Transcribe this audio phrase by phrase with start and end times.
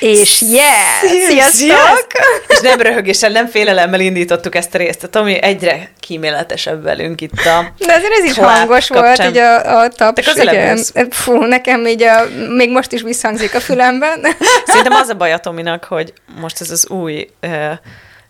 [0.00, 1.48] És yeah!
[1.50, 2.06] Sziasztok!
[2.48, 4.98] És nem röhögéssel, nem félelemmel indítottuk ezt a részt.
[4.98, 9.16] Tehát ami egyre kíméletesebb velünk itt a De azért ez is hangos kapcsán.
[9.16, 10.78] volt, így a, a taps, Te igen.
[11.10, 12.24] Fú, nekem így a,
[12.56, 14.26] még most is visszhangzik a fülemben.
[14.66, 17.72] Szerintem az a baj a Tominak, hogy most ez az új uh,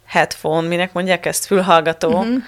[0.06, 2.42] headphone, minek mondják ezt, fülhallgató, uh-huh.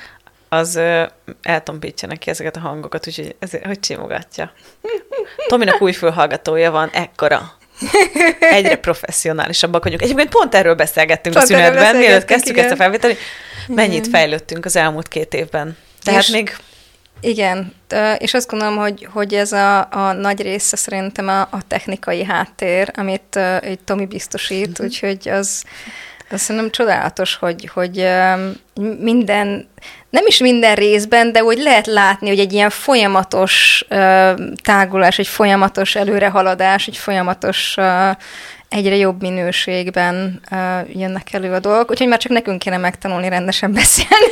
[0.48, 1.02] az uh,
[1.42, 4.52] eltompítja neki ezeket a hangokat, úgyhogy ezért, hogy csimogatja.
[5.46, 7.60] Tominak új fülhallgatója van, ekkora.
[8.40, 10.02] Egyre professzionálisabbak vagyunk.
[10.02, 12.76] Egyébként pont erről beszélgettünk Pont a szünetben, mielőtt kezdtük ezt a igen.
[12.76, 13.16] felvételi.
[13.66, 15.76] Mennyit fejlődtünk az elmúlt két évben.
[16.02, 16.56] Tehát És- még
[17.24, 17.74] Igen,
[18.18, 22.90] és azt gondolom, hogy, hogy ez a, a nagy része szerintem a, a technikai háttér,
[22.94, 24.86] amit uh, Tomi biztosít, Mhm.
[24.86, 25.64] úgyhogy az,
[26.32, 28.08] az szerintem csodálatos, hogy, hogy
[28.98, 29.68] minden,
[30.10, 33.84] nem is minden részben, de hogy lehet látni, hogy egy ilyen folyamatos
[34.62, 37.76] tágulás, egy folyamatos előrehaladás, egy folyamatos
[38.72, 40.56] egyre jobb minőségben ö,
[40.92, 44.26] jönnek elő a dolgok, úgyhogy már csak nekünk kéne megtanulni rendesen beszélni.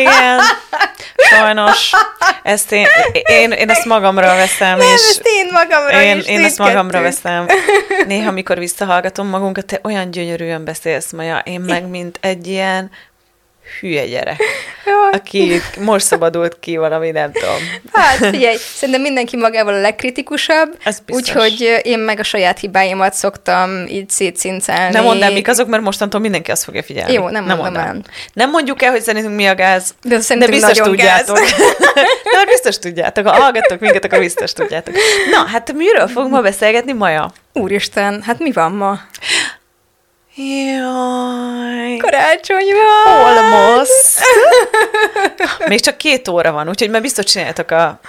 [0.00, 0.40] igen,
[1.16, 1.90] sajnos
[2.42, 6.44] ezt én, én, én ezt magamra veszem, Nem, és ezt én magamra én, is, én
[6.44, 7.46] ezt magamra veszem.
[8.06, 12.90] Néha, amikor visszahallgatom magunkat, te olyan gyönyörűen beszélsz, Maja, én meg, mint egy ilyen
[13.80, 14.40] hülye gyerek,
[14.86, 15.10] Jaj.
[15.12, 17.56] aki most szabadult ki valami, nem tudom.
[17.92, 24.10] Hát figyelj, szerintem mindenki magával a legkritikusabb, úgyhogy én meg a saját hibáimat szoktam így
[24.10, 24.92] szétszincálni.
[24.92, 27.12] Nem mondd el, mik azok, mert mostantól mindenki azt fogja figyelni.
[27.12, 28.02] Jó, nem mondom mondd el.
[28.32, 31.38] Nem mondjuk el, hogy szerintünk mi a gáz, De de biztos tudjátok.
[31.38, 31.50] gáz.
[32.32, 33.26] de hát biztos tudjátok.
[33.28, 34.94] Ha hallgattok minket, akkor biztos tudjátok.
[35.30, 37.32] Na, hát miről fogunk ma beszélgetni, Maja?
[37.52, 38.98] Úristen, hát mi van ma?
[40.34, 41.96] Jaj.
[41.96, 43.36] Karácsony van!
[43.36, 44.20] Almost.
[45.68, 48.00] Még csak két óra van, úgyhogy már biztos csináljátok a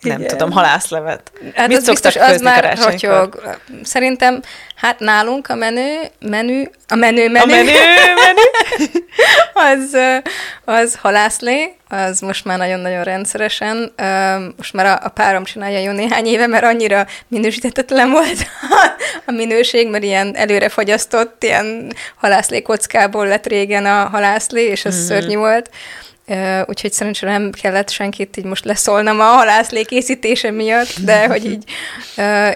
[0.00, 0.28] nem Igen.
[0.28, 1.32] tudom, halászlevet.
[1.54, 3.58] Hát Mit az biztos, az már rotyog.
[3.82, 4.42] Szerintem,
[4.74, 8.42] hát nálunk a menü, menü, a menü, A menü, menü,
[9.72, 9.96] az,
[10.64, 13.92] az halászlé, az most már nagyon-nagyon rendszeresen.
[14.56, 18.46] Most már a, a párom csinálja jó néhány éve, mert annyira minősítetlen volt
[19.26, 24.96] a minőség, mert ilyen előre fagyasztott, ilyen halászlé kockából lett régen a halászlé, és az
[24.96, 25.06] mm.
[25.06, 25.70] szörnyű volt.
[26.66, 31.64] Úgyhogy szerencsére nem kellett senkit így most leszólnom a halászlé készítése miatt, de hogy így,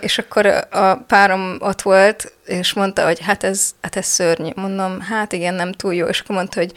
[0.00, 4.50] és akkor a párom ott volt, és mondta, hogy hát ez, hát ez szörnyű.
[4.54, 6.72] Mondom, hát igen, nem túl jó, és akkor mondta, hogy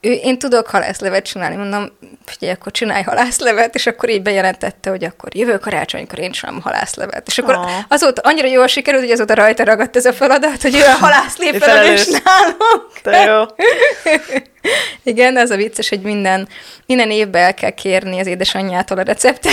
[0.00, 1.84] ő, én tudok halászlevet csinálni, mondom,
[2.24, 7.26] figyelj, akkor csinálj halászlevet, és akkor így bejelentette, hogy akkor jövő karácsonykor én csinálom halászlevet.
[7.26, 7.70] És akkor Ah.
[7.88, 11.50] azóta annyira jól sikerült, hogy azóta rajta ragadt ez a feladat, hogy ő a halászlé
[11.54, 12.22] Ő felelős felelős.
[12.24, 12.90] nálunk.
[13.02, 13.44] De jó.
[15.12, 16.48] Igen, az a vicces, hogy minden,
[16.86, 19.52] minden évben el kell kérni az édesanyjától a receptet.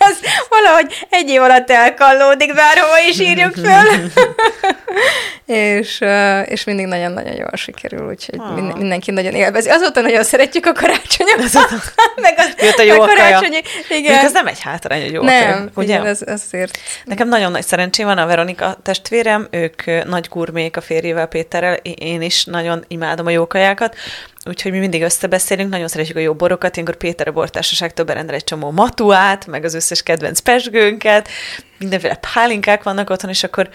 [0.00, 0.16] Ez
[0.48, 4.10] valahogy egy év alatt elkallódik, bárhova is írjuk föl.
[5.78, 6.00] és,
[6.44, 8.54] és mindig nagyon-nagyon jól sikerül, úgyhogy Ah.
[8.54, 9.68] minden, mindenki nagyon élvezi.
[9.68, 11.70] Azóta nagyon szeretjük a karácsonyokat.
[12.22, 14.24] meg a, Jött a jó a karácsonyi, Még igen.
[14.24, 15.94] ez nem egy hátrány, hogy jó nem, akar, ugye?
[15.94, 16.78] igen, az, azért.
[17.04, 22.22] Nekem nagyon nagy szerencsém van, a Veronika testvérem, ők nagy gurmék a férjével, Péterrel, én
[22.22, 23.96] is nagyon imádom a jó kajákat,
[24.44, 28.44] úgyhogy mi mindig összebeszélünk, nagyon szeretjük a jó borokat, ilyenkor Péter a bortársaságtól berendel egy
[28.44, 31.28] csomó matuát, meg az összes kedvenc pesgőnket,
[31.78, 33.68] mindenféle pálinkák vannak otthon, és akkor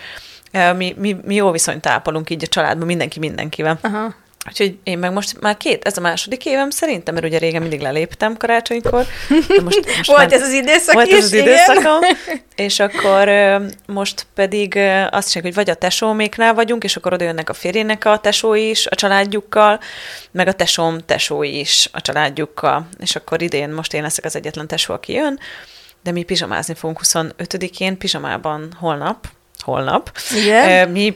[0.52, 3.80] ö, mi, mi, mi jó viszonyt ápolunk így a családban, mindenki mindenkivel.
[3.81, 4.16] Aha.
[4.47, 7.81] Úgyhogy én meg most már két, ez a második évem szerintem, mert ugye régen mindig
[7.81, 9.06] leléptem karácsonykor.
[9.47, 11.45] De most, most Volt már- ez az időszak volt is, ez az igen.
[11.47, 12.00] időszakom,
[12.55, 13.29] és akkor
[13.88, 14.75] most pedig
[15.09, 18.70] azt csináljuk, hogy vagy a tesóméknál vagyunk, és akkor oda jönnek a férjének a tesói
[18.70, 19.79] is a családjukkal,
[20.31, 24.67] meg a tesóm tesói is a családjukkal, és akkor idén most én leszek az egyetlen
[24.67, 25.40] tesó, aki jön,
[26.03, 29.28] de mi pizsamázni fogunk 25-én, pizsamában holnap,
[29.66, 30.12] holnap.
[30.35, 30.90] Igen.
[30.90, 31.16] Mi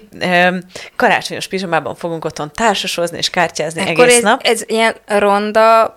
[0.96, 4.42] karácsonyos pizsamában fogunk otthon társasozni és kártyázni Akkor egész ez, nap.
[4.44, 5.96] ez ilyen ronda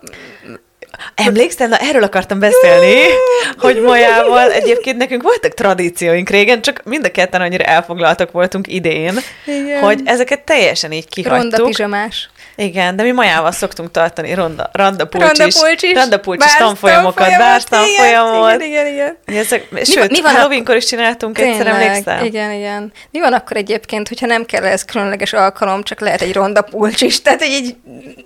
[1.15, 1.67] Emlékszel?
[1.67, 2.95] Na, erről akartam beszélni,
[3.63, 9.19] hogy Majával egyébként nekünk voltak tradícióink régen, csak mind a ketten annyira elfoglaltak voltunk idén,
[9.45, 9.81] Igen.
[9.81, 11.51] hogy ezeket teljesen így kihagytuk.
[11.51, 12.29] Ronda pizsamás.
[12.55, 15.55] Igen, de mi majával szoktunk tartani ronda, randa pulcsis,
[15.93, 18.53] randa pulcsis tanfolyamokat, bárs tanfolyamot.
[18.53, 19.17] Igen, igen, igen.
[19.25, 22.25] Ezek, mi, sőt, mi van Halloweenkor is csináltunk tényleg, egyszer, emlékszel?
[22.25, 22.91] Igen, igen.
[23.11, 27.21] Mi van akkor egyébként, hogyha nem kell ez különleges alkalom, csak lehet egy ronda pulcsis,
[27.21, 27.75] tehát így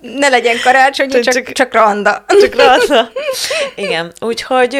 [0.00, 2.24] ne legyen karácsony, csak, csak, csak randa.
[2.40, 3.10] Csak randa.
[3.76, 4.78] Igen, úgyhogy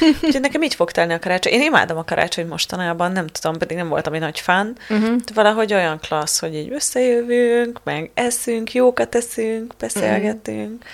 [0.00, 1.52] Úgyhogy nekem így fog telni a karácsony.
[1.52, 4.76] Én imádom a karácsony mostanában, nem tudom, pedig nem voltam egy nagy fán.
[4.88, 5.16] Uh-huh.
[5.16, 10.82] De valahogy olyan klassz, hogy így összejövünk, meg eszünk, jókat eszünk, beszélgetünk.
[10.82, 10.88] Uh-huh.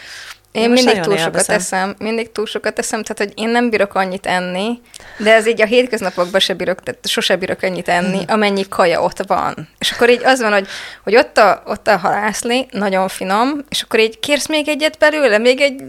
[0.54, 3.94] Én Most mindig túl sokat eszem, mindig túl sokat eszem, tehát hogy én nem bírok
[3.94, 4.80] annyit enni,
[5.18, 8.24] de ez így a hétköznapokban se bírok, tehát sose bírok ennyit enni, hmm.
[8.28, 9.68] amennyi kaja ott van.
[9.78, 10.66] És akkor így az van, hogy,
[11.02, 15.38] hogy ott, a, ott a halászli, nagyon finom, és akkor így kérsz még egyet belőle,
[15.38, 15.82] még egy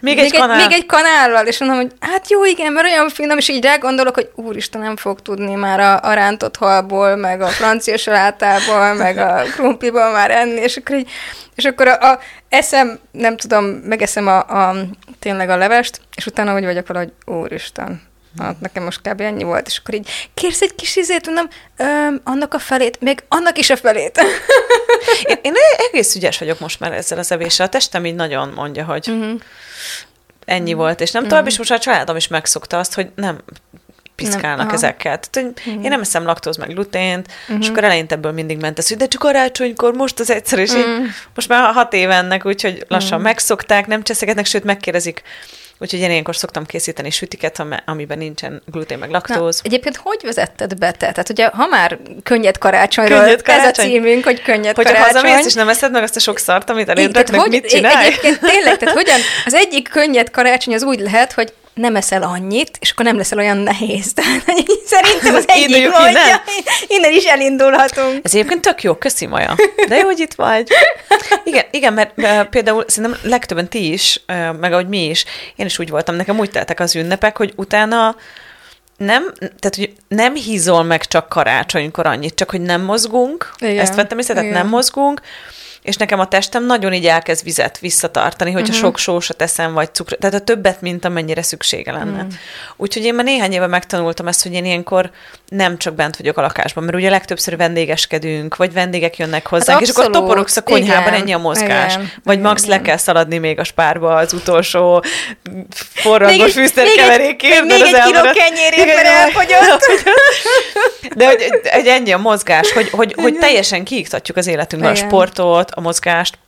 [0.00, 0.56] még, még, egy, kanál.
[0.56, 4.14] még egy kanállal, és mondom, hogy hát jó, igen, mert olyan finom, és így gondolok,
[4.14, 9.18] hogy úristen, nem fog tudni már a, a rántott halból, meg a francia salátából, meg
[9.18, 11.10] a krumpliból már enni, és akkor így,
[11.54, 12.18] és akkor a, a
[12.48, 14.74] eszem, nem tudom, megeszem a, a,
[15.18, 18.02] tényleg a levest, és utána úgy vagyok valahogy, úristen,
[18.38, 19.20] Hát nekem most kb.
[19.20, 21.48] ennyi volt, és akkor így kérsz egy kis izét, mondom,
[22.24, 24.18] annak a felét, még annak is a felét.
[25.28, 25.52] én, én
[25.90, 27.66] egész ügyes vagyok most már ezzel az evéssel.
[27.66, 29.40] A testem így nagyon mondja, hogy uh-huh.
[30.44, 30.78] ennyi uh-huh.
[30.78, 31.36] volt, és nem uh-huh.
[31.36, 33.38] tovább, és most a családom is megszokta azt, hogy nem
[34.14, 35.18] piszkálnak nem, ezekkel.
[35.18, 35.84] Tehát, hogy uh-huh.
[35.84, 37.58] én nem eszem laktóz meg glutént, uh-huh.
[37.60, 40.70] és akkor eleinte ebből mindig ment ez, hogy de csak karácsonykor, most az egyszer, és
[40.70, 41.06] uh-huh.
[41.34, 43.22] most már hat évennek, úgyhogy lassan uh-huh.
[43.22, 45.22] megszokták, nem cseszegetnek, sőt megkérdezik,
[45.78, 49.56] Úgyhogy én ilyenkor szoktam készíteni sütiket, amiben nincsen glutén meg laktóz.
[49.56, 50.96] Na, egyébként hogy vezetted be te?
[50.96, 53.70] Tehát ugye, ha már könnyed karácsonyról, könnyed karácsony.
[53.70, 55.12] ez a címünk, hogy könnyed Hogyha karácsony.
[55.12, 56.90] Hogyha hazamész és nem eszed meg azt a sok szart, amit
[57.36, 58.06] hogy, mit csinálj?
[58.06, 62.76] Egyébként tényleg, tehát hogyan, az egyik könnyed karácsony az úgy lehet, hogy nem eszel annyit,
[62.80, 64.12] és akkor nem leszel olyan nehéz.
[64.14, 64.44] Tehát
[64.84, 66.40] szerintem az egyik módja, innen.
[66.96, 68.20] innen is elindulhatunk.
[68.22, 69.54] Ez egyébként tök jó, köszi Maja.
[69.88, 70.68] De jó, hogy itt vagy.
[71.44, 74.20] Igen, igen, mert például szerintem legtöbben ti is,
[74.60, 75.24] meg ahogy mi is,
[75.56, 78.16] én is úgy voltam, nekem úgy teltek az ünnepek, hogy utána
[78.96, 83.94] nem, tehát hogy nem hízol meg csak karácsonykor annyit, csak hogy nem mozgunk, igen, ezt
[83.94, 85.20] vettem észre, tehát nem mozgunk,
[85.84, 88.82] és nekem a testem nagyon így elkezd vizet visszatartani, hogyha uh-huh.
[88.82, 92.22] sok sósat eszem, vagy cukr, tehát a többet, mint amennyire szüksége lenne.
[92.22, 92.32] Uh-huh.
[92.76, 95.10] Úgyhogy én már néhány éve megtanultam ezt, hogy én ilyenkor
[95.48, 99.88] nem csak bent vagyok a lakásban, mert ugye legtöbbször vendégeskedünk, vagy vendégek jönnek hozzánk, hát
[99.88, 101.20] és akkor toporogsz a konyhában, Igen.
[101.20, 101.94] ennyi a mozgás.
[101.94, 102.10] Igen.
[102.24, 102.48] Vagy Igen.
[102.48, 105.04] max le kell szaladni még a spárba az utolsó
[105.74, 107.64] forradó fűszerkeverékért.
[107.64, 109.84] Még egy, még egy kiló kenyérért, mert elfogyott.
[111.16, 115.73] De hogy, egy ennyi a mozgás, hogy, hogy, hogy teljesen kiiktatjuk az életünkben a sportot,
[115.74, 116.38] a mozgást,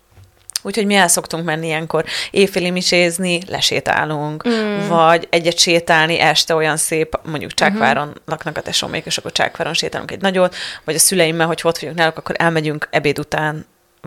[0.63, 4.89] Úgyhogy mi el szoktunk menni ilyenkor éjféli misézni, lesétálunk, mm.
[4.89, 8.23] vagy egyet sétálni este olyan szép, mondjuk Csákváron uh-huh.
[8.25, 11.99] laknak a tesómék, és akkor Csákváron sétálunk egy nagyot, vagy a szüleimmel, hogy ott vagyunk
[11.99, 13.67] náluk, akkor elmegyünk ebéd után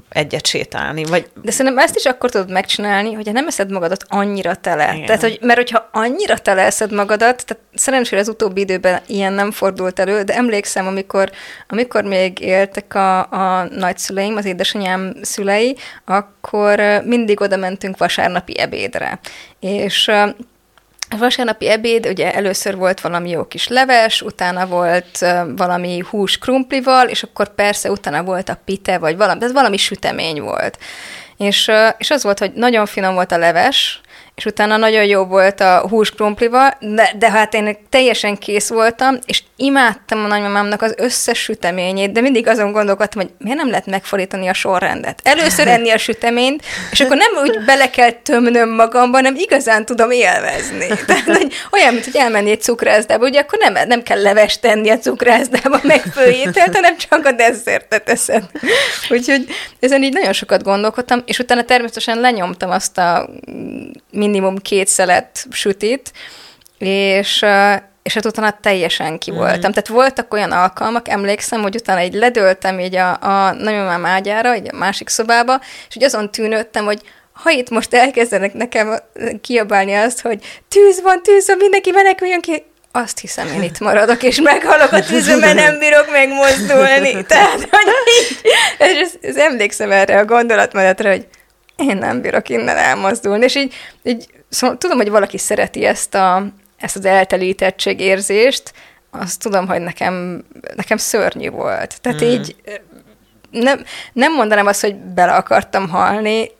[0.10, 1.04] egyet sétálni.
[1.06, 1.30] Vagy...
[1.42, 4.94] De szerintem ezt is akkor tudod megcsinálni, hogyha nem eszed magadat annyira tele.
[4.94, 5.06] Igen.
[5.06, 9.52] Tehát, hogy, mert hogyha annyira tele eszed magadat, tehát szerencsére az utóbbi időben ilyen nem
[9.52, 11.30] fordult elő, de emlékszem, amikor,
[11.68, 15.76] amikor még éltek a, a nagyszüleim, az édesanyám szülei,
[16.06, 19.20] akkor mindig oda mentünk vasárnapi ebédre.
[19.60, 20.12] És
[21.10, 25.26] a vasárnapi ebéd, ugye először volt valami jó kis leves, utána volt
[25.56, 30.42] valami hús krumplival, és akkor persze utána volt a pite, vagy valami, ez valami sütemény
[30.42, 30.78] volt.
[31.38, 34.02] És, és az volt, hogy nagyon finom volt a leves,
[34.36, 39.18] és utána nagyon jó volt a hús krumplival, de, de hát én teljesen kész voltam,
[39.26, 43.86] és imádtam a nagymamámnak az összes süteményét, de mindig azon gondolkodtam, hogy miért nem lehet
[43.86, 45.20] megfordítani a sorrendet.
[45.24, 50.12] Először enni a süteményt, és akkor nem úgy bele kell tömnöm magamba, hanem igazán tudom
[50.12, 50.88] élvezni.
[51.08, 54.90] Tehát, hogy olyan, mint hogy elmenni egy cukrászdába, ugye akkor nem, nem kell levest tenni
[54.90, 58.44] a cukrászdába, meg főételt, hanem csak a deszertet teszed.
[59.10, 59.46] Úgyhogy
[59.80, 63.30] ezen így nagyon sokat gondolkodtam, és utána természetesen lenyomtam azt a
[64.12, 66.12] minimum két szelet sütit,
[66.78, 67.46] és,
[68.04, 69.70] és hát utána teljesen ki voltam.
[69.70, 69.74] Mm.
[69.74, 74.70] Tehát voltak olyan alkalmak, emlékszem, hogy utána egy ledöltem így a, a nagymamám ágyára, így
[74.72, 77.02] a másik szobába, és úgy azon tűnődtem, hogy
[77.34, 79.00] ha itt most elkezdenek nekem
[79.42, 84.24] kiabálni azt, hogy tűz van, tűz van, mindenki meneküljön ki, azt hiszem, én itt maradok,
[84.24, 87.24] és meghalok a tűzön, mert nem bírok megmozdulni.
[87.28, 88.42] Tehát, hogy így,
[88.78, 91.28] és ez, ez emlékszem erre a gondolatmenetre, hogy
[91.76, 93.44] én nem bírok innen elmozdulni.
[93.44, 96.46] És így, így szóval tudom, hogy valaki szereti ezt, a,
[96.80, 98.74] ezt az eltelítettség érzést,
[99.12, 100.44] azt tudom, hogy nekem,
[100.76, 102.02] nekem szörnyű volt.
[102.02, 102.28] Tehát mm.
[102.28, 102.56] így
[103.52, 103.84] nem,
[104.14, 106.52] nem mondanám azt, hogy bele akartam halni,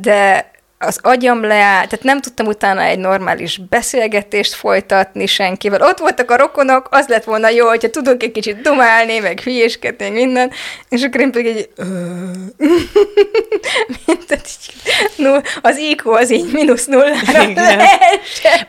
[0.00, 5.82] de az agyam leáll, tehát nem tudtam utána egy normális beszélgetést folytatni senkivel.
[5.82, 10.08] Ott voltak a rokonok, az lett volna jó, hogyha tudok egy kicsit dumálni, meg hülyéskedni,
[10.08, 10.50] minden,
[10.88, 11.68] és akkor én pedig egy...
[14.26, 15.30] tehát így,
[15.62, 17.52] az IQ az így mínusz nullára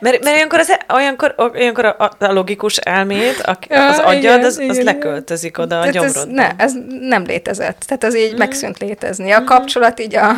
[0.00, 4.58] mert olyankor, az, olyankor, olyankor a, a logikus elmét, a, az agyad, igen, az, az
[4.58, 6.32] igen, leköltözik oda a gyomrodba.
[6.32, 7.82] Ne, ez nem létezett.
[7.86, 8.36] Tehát az így mm.
[8.36, 9.30] megszűnt létezni.
[9.30, 10.30] A kapcsolat így a,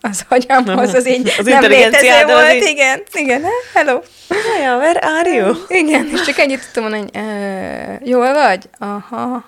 [0.00, 2.52] az agyamhoz, az így az nem létező volt.
[2.54, 2.62] Így...
[2.62, 3.42] Igen, igen,
[3.74, 4.00] hello.
[4.28, 5.54] Hello, where are you?
[5.68, 8.68] Igen, és csak ennyit tudtam mondani, hogy e, jól vagy?
[8.78, 9.44] Aha.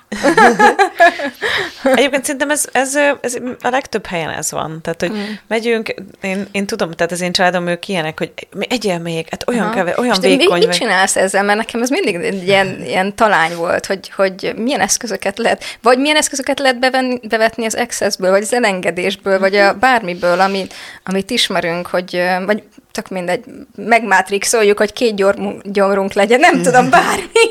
[1.94, 4.80] Egyébként szerintem ez, ez, ez, a legtöbb helyen ez van.
[4.82, 5.32] Tehát, hogy mm.
[5.46, 8.32] megyünk, én, én tudom, tehát az én családom ők ilyenek, hogy
[8.68, 10.58] egyél még, hát olyan, keve, olyan és vékony.
[10.58, 11.42] Mit, mit csinálsz ezzel?
[11.42, 15.98] Mert nekem ez mindig egy ilyen, ilyen talány volt, hogy, hogy milyen eszközöket lehet, vagy
[15.98, 21.30] milyen eszközöket lehet bevenni, bevetni az accessből, vagy az elengedésből, vagy a bármiből, amit, amit
[21.30, 22.62] ismerünk, hogy, vagy
[22.98, 23.44] tök mindegy,
[23.76, 25.14] megmátrixoljuk, hogy két
[25.62, 27.46] gyomrunk legyen, nem tudom, bármi.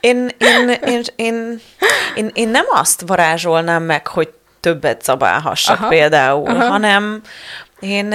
[0.00, 1.60] Én, én, én, én,
[2.14, 4.28] én, én nem azt varázsolnám meg, hogy
[4.60, 6.64] többet zabálhassak aha, például, aha.
[6.64, 7.20] hanem
[7.80, 8.14] én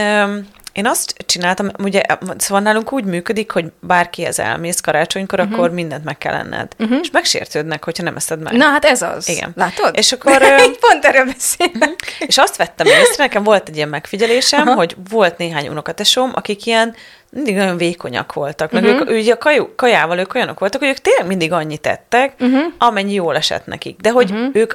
[0.77, 2.01] én azt csináltam, ugye,
[2.37, 5.53] szóval nálunk úgy működik, hogy bárkihez elmész karácsonykor, uh-huh.
[5.53, 6.67] akkor mindent meg kell enned.
[6.79, 6.97] Uh-huh.
[7.01, 8.53] És megsértődnek, hogyha nem eszed meg.
[8.53, 9.29] Na, hát ez az.
[9.29, 9.51] Igen.
[9.55, 9.97] Látod?
[9.97, 10.41] És akkor...
[10.41, 12.17] Így pont erről beszélek.
[12.19, 14.75] És azt vettem észre, nekem volt egy ilyen megfigyelésem, uh-huh.
[14.75, 16.95] hogy volt néhány unokatesom, akik ilyen
[17.29, 18.71] mindig nagyon vékonyak voltak.
[18.71, 18.99] Meg uh-huh.
[18.99, 22.63] ők, ugye a kajú, kajával ők olyanok voltak, hogy ők tényleg mindig annyit tettek, uh-huh.
[22.77, 23.99] amennyi jól esett nekik.
[24.01, 24.49] De hogy uh-huh.
[24.53, 24.73] ők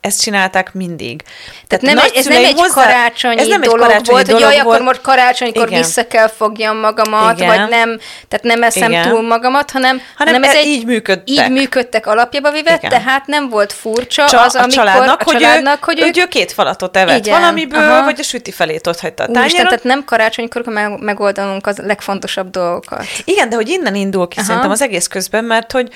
[0.00, 1.22] ezt csinálták mindig.
[1.66, 4.52] Tehát nem egy, ez nem egy hozzá, karácsonyi ez nem dolog karácsonyi volt, dolog hogy
[4.52, 4.76] jaj, volt.
[4.76, 5.80] akkor most karácsonykor Igen.
[5.80, 7.48] vissza kell fogjam magamat, Igen.
[7.48, 9.08] vagy nem, tehát nem eszem Igen.
[9.08, 11.28] túl magamat, hanem, hanem, hanem ez e, egy, így működtek.
[11.28, 12.90] Így működtek alapjába véve, Igen.
[12.90, 16.26] tehát nem volt furcsa Csa, az, amikor a családnak, a családnak hogy, hogy, ő, ő
[16.26, 17.40] két falatot evett Igen.
[17.40, 18.04] valamiből, Aha.
[18.04, 19.66] vagy a süti felét ott hagyta a tányéron.
[19.66, 23.04] tehát nem karácsonykor kell megoldanunk az legfontosabb dolgokat.
[23.24, 24.46] Igen, de hogy innen indul ki Aha.
[24.46, 25.90] szerintem az egész közben, mert hogy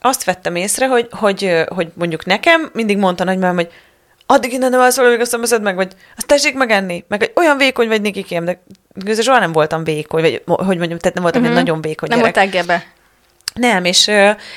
[0.00, 3.74] azt vettem észre, hogy, hogy, hogy mondjuk nekem mindig mondta nagymám, hogy
[4.26, 7.56] addig innen nem alszol, amíg azt nem meg, vagy azt tessék megenni, meg hogy olyan
[7.56, 8.62] vékony vagy Nikikém, de
[9.04, 11.56] közben soha nem voltam vékony, vagy hogy mondjam, tehát nem voltam uh-huh.
[11.56, 12.86] egy nagyon vékony Nem voltál gebe.
[13.54, 14.10] Nem, és,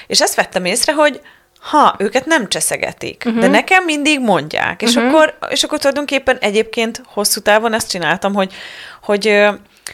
[0.07, 1.21] és ezt vettem észre, hogy
[1.59, 3.41] ha, őket nem cseszegetik, uh-huh.
[3.41, 5.13] de nekem mindig mondják, és, uh-huh.
[5.13, 8.53] akkor, és akkor tulajdonképpen egyébként hosszú távon ezt csináltam, hogy,
[9.01, 9.47] hogy,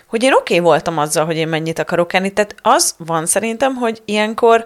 [0.08, 3.76] hogy én oké okay voltam azzal, hogy én mennyit akarok enni, tehát az van szerintem,
[3.76, 4.66] hogy ilyenkor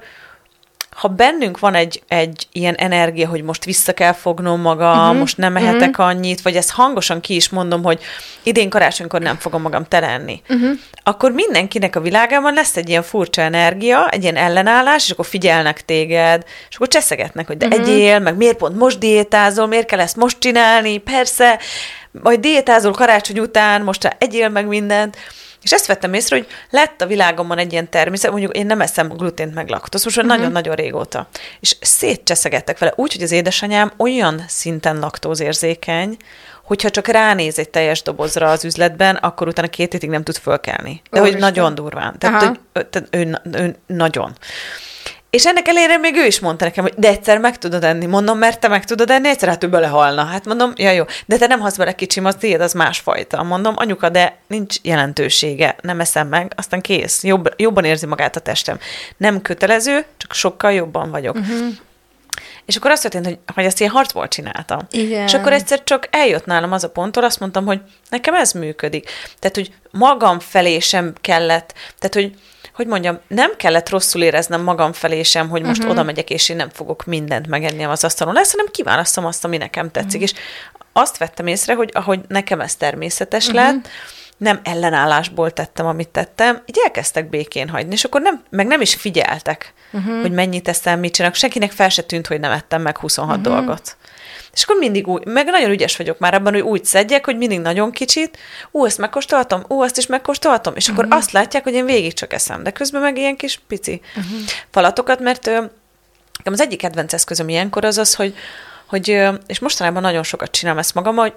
[0.89, 5.17] ha bennünk van egy, egy ilyen energia, hogy most vissza kell fognom magam, uh-huh.
[5.17, 6.05] most nem mehetek uh-huh.
[6.05, 8.01] annyit, vagy ezt hangosan ki is mondom, hogy
[8.43, 10.69] idén karácsonykor nem fogom magam telenni, uh-huh.
[11.03, 15.85] akkor mindenkinek a világában lesz egy ilyen furcsa energia, egy ilyen ellenállás, és akkor figyelnek
[15.85, 17.81] téged, és akkor cseszegetnek, hogy de uh-huh.
[17.81, 21.59] egyél, meg miért pont most diétázol, miért kell ezt most csinálni, persze,
[22.11, 25.17] majd diétázol karácsony után, most egyél meg mindent,
[25.61, 29.07] és ezt vettem észre, hogy lett a világomban egy ilyen természet, mondjuk én nem eszem
[29.07, 30.35] glutént meg laktosz, most uh-huh.
[30.35, 31.27] nagyon-nagyon régóta.
[31.59, 36.17] És szétcseszegettek vele úgy, hogy az édesanyám olyan szinten laktózérzékeny,
[36.63, 41.01] hogyha csak ránéz egy teljes dobozra az üzletben, akkor utána két hétig nem tud fölkelni.
[41.11, 42.19] De Ó, hogy nagyon durván.
[42.19, 44.37] Tehát, hogy, tehát ő, ő nagyon.
[45.29, 48.05] És ennek ellenére még ő is mondta nekem, hogy de egyszer meg tudod enni.
[48.05, 50.23] Mondom, mert te meg tudod enni, egyszer hát ő belehalna.
[50.23, 53.43] Hát mondom, ja jó, de te nem hasz bele kicsim, az tiéd, az másfajta.
[53.43, 57.23] Mondom, anyuka, de nincs jelentősége, nem eszem meg, aztán kész.
[57.23, 58.79] Jobb, jobban érzi magát a testem.
[59.17, 61.35] Nem kötelező, csak sokkal jobban vagyok.
[61.35, 61.67] Uh-huh.
[62.69, 64.79] És akkor azt történt, hogy, hogy ezt ilyen harcból csináltam.
[64.91, 65.23] Igen.
[65.23, 69.09] És akkor egyszer csak eljött nálam az a ponttól, azt mondtam, hogy nekem ez működik.
[69.39, 72.33] Tehát, hogy magam felé sem kellett, tehát, hogy
[72.73, 75.93] hogy mondjam, nem kellett rosszul éreznem magam felé sem, hogy most uh-huh.
[75.93, 79.57] oda megyek, és én nem fogok mindent megenni az asztalon lesz, hanem kiválasztom azt, ami
[79.57, 80.21] nekem tetszik.
[80.21, 80.23] Uh-huh.
[80.23, 80.33] És
[80.93, 83.61] azt vettem észre, hogy ahogy nekem ez természetes uh-huh.
[83.61, 83.87] lett,
[84.39, 88.95] nem ellenállásból tettem, amit tettem, így elkezdtek békén hagyni, és akkor nem, meg nem is
[88.95, 90.21] figyeltek, uh-huh.
[90.21, 91.37] hogy mennyit teszem, mit csinálok.
[91.37, 93.53] Senkinek fel se tűnt, hogy nem ettem meg 26 uh-huh.
[93.53, 93.97] dolgot.
[94.53, 97.59] És akkor mindig úgy, meg nagyon ügyes vagyok már abban, hogy úgy szedjek, hogy mindig
[97.59, 98.37] nagyon kicsit,
[98.71, 101.19] ú, ezt megkóstoltam, ú, azt is megkóstoltam, és akkor uh-huh.
[101.19, 104.39] azt látják, hogy én végig csak eszem, de közben meg ilyen kis pici uh-huh.
[104.69, 105.63] falatokat, mert ö,
[106.43, 108.35] az egyik kedvenc eszközöm ilyenkor az az, hogy,
[108.85, 111.33] hogy és mostanában nagyon sokat csinálom ezt magam, hogy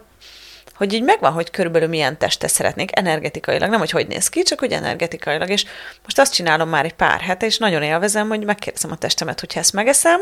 [0.74, 4.58] hogy így megvan, hogy körülbelül milyen testet szeretnék energetikailag, nem hogy hogy néz ki, csak
[4.58, 5.64] hogy energetikailag, és
[6.02, 9.52] most azt csinálom már egy pár hete, és nagyon élvezem, hogy megkérdezem a testemet, hogy
[9.54, 10.20] ezt megeszem,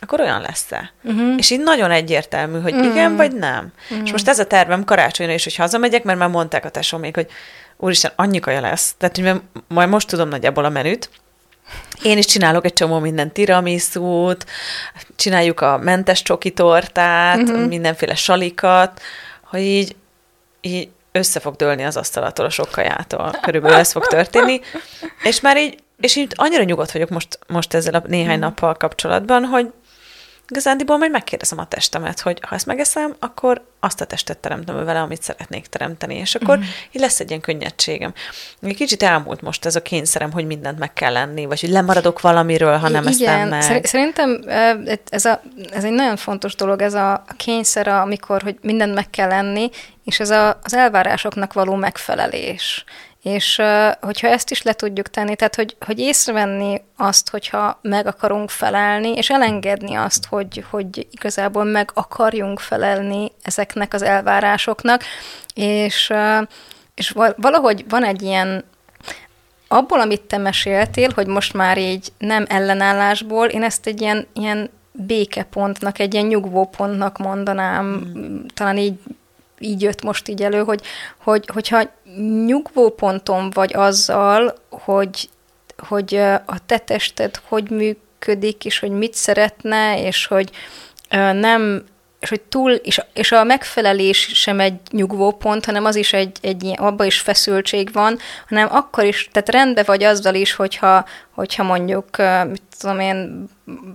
[0.00, 0.92] akkor olyan lesz-e?
[1.02, 1.34] Uh-huh.
[1.36, 2.90] És így nagyon egyértelmű, hogy uh-huh.
[2.90, 3.72] igen vagy nem.
[3.82, 4.04] Uh-huh.
[4.04, 7.26] És most ez a tervem karácsonyra is, hogy hazamegyek, mert már mondták a tesómék, hogy
[7.76, 8.94] úristen, annyi kaja lesz.
[8.98, 11.10] Tehát, hogy majd most tudom nagyjából a menüt,
[12.02, 14.46] én is csinálok egy csomó minden tiramisút,
[15.16, 17.66] csináljuk a mentes csoki tortát, uh-huh.
[17.66, 19.00] mindenféle salikat,
[19.50, 19.96] hogy így,
[20.60, 23.30] így össze fog dőlni az asztalatól a sok kajától.
[23.42, 24.60] Körülbelül ez fog történni.
[25.22, 28.40] És már így, és így annyira nyugodt vagyok most, most ezzel a néhány mm.
[28.40, 29.72] nappal kapcsolatban, hogy
[30.50, 35.00] igazándiból majd megkérdezem a testemet, hogy ha ezt megeszem, akkor azt a testet teremtem vele,
[35.00, 36.72] amit szeretnék teremteni, és akkor uh-huh.
[36.92, 38.12] így lesz egy ilyen könnyedségem.
[38.62, 42.20] Egy kicsit elmúlt most ez a kényszerem, hogy mindent meg kell lenni, vagy hogy lemaradok
[42.20, 43.84] valamiről, ha nem Igen, ezt meg.
[43.84, 44.44] Szerintem
[45.10, 49.28] ez, a, ez egy nagyon fontos dolog, ez a kényszer, amikor, hogy mindent meg kell
[49.28, 49.70] lenni,
[50.04, 52.84] és ez a, az elvárásoknak való megfelelés.
[53.22, 53.62] És
[54.00, 59.12] hogyha ezt is le tudjuk tenni, tehát hogy, hogy észrevenni azt, hogyha meg akarunk felelni,
[59.12, 65.02] és elengedni azt, hogy, hogy igazából meg akarjunk felelni ezeknek az elvárásoknak,
[65.54, 66.12] és,
[66.94, 68.64] és valahogy van egy ilyen
[69.68, 74.70] abból, amit te meséltél, hogy most már így nem ellenállásból, én ezt egy ilyen, ilyen
[74.92, 78.44] békepontnak, egy ilyen nyugvópontnak mondanám, mm.
[78.54, 78.98] talán így
[79.60, 80.80] így jött most így elő, hogy,
[81.22, 81.82] hogy hogyha
[82.46, 85.28] nyugvó ponton vagy azzal, hogy,
[85.78, 86.14] hogy
[86.46, 90.50] a te tested hogy működik, és hogy mit szeretne, és hogy
[91.32, 91.84] nem
[92.20, 96.38] és hogy túl, és, és a megfelelés sem egy nyugvó pont, hanem az is egy,
[96.40, 101.62] egy abban is feszültség van, hanem akkor is, tehát rendben vagy azzal is, hogyha, hogyha
[101.62, 102.06] mondjuk,
[102.48, 103.48] mit tudom én,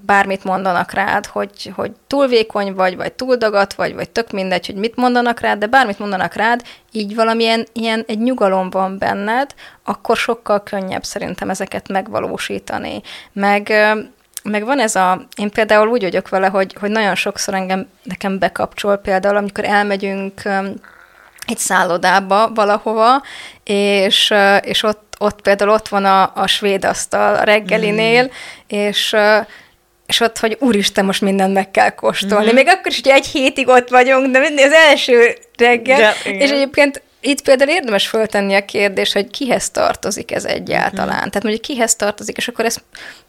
[0.05, 4.65] bármit mondanak rád, hogy, hogy túl vékony vagy, vagy túl dagat vagy, vagy tök mindegy,
[4.65, 9.53] hogy mit mondanak rád, de bármit mondanak rád, így valamilyen ilyen egy nyugalom van benned,
[9.83, 13.01] akkor sokkal könnyebb szerintem ezeket megvalósítani.
[13.33, 13.73] Meg
[14.49, 18.39] meg van ez a, én például úgy vagyok vele, hogy, hogy nagyon sokszor engem, nekem
[18.39, 20.41] bekapcsol például, amikor elmegyünk
[21.47, 23.21] egy szállodába valahova,
[23.63, 28.27] és, és ott, ott például ott van a, a svéd asztal a reggelinél, mm.
[28.67, 29.15] és
[30.05, 32.45] és ott, hogy úristen, most mindent meg kell kóstolni.
[32.45, 32.55] Mm-hmm.
[32.55, 35.99] Még akkor is, hogy egy hétig ott vagyunk, de mindig az első reggel.
[35.99, 41.07] De, és egyébként itt például érdemes föltenni a kérdést, hogy kihez tartozik ez egyáltalán.
[41.07, 41.29] Mm-hmm.
[41.29, 42.77] Tehát mondjuk kihez tartozik, és akkor ez